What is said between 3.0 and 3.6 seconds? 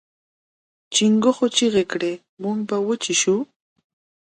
شو.